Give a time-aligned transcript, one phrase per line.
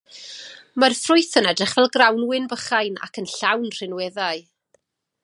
[0.83, 4.47] Mae'r ffrwyth yn edrych fel grawnwin bychain ac yn llawn rhinweddau.